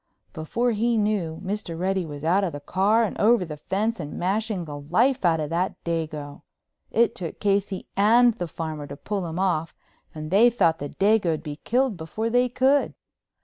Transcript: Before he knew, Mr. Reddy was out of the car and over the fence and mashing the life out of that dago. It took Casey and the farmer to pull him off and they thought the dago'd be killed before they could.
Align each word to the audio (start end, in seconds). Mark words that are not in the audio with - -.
Before 0.33 0.71
he 0.71 0.97
knew, 0.97 1.39
Mr. 1.45 1.77
Reddy 1.77 2.07
was 2.07 2.23
out 2.23 2.43
of 2.43 2.53
the 2.53 2.59
car 2.59 3.03
and 3.03 3.15
over 3.19 3.45
the 3.45 3.55
fence 3.55 3.99
and 3.99 4.13
mashing 4.17 4.65
the 4.65 4.79
life 4.79 5.23
out 5.23 5.39
of 5.39 5.51
that 5.51 5.75
dago. 5.83 6.41
It 6.89 7.13
took 7.13 7.39
Casey 7.39 7.85
and 7.95 8.33
the 8.33 8.47
farmer 8.47 8.87
to 8.87 8.97
pull 8.97 9.27
him 9.27 9.37
off 9.37 9.75
and 10.15 10.31
they 10.31 10.49
thought 10.49 10.79
the 10.79 10.89
dago'd 10.89 11.43
be 11.43 11.57
killed 11.57 11.97
before 11.97 12.31
they 12.31 12.49
could. 12.49 12.95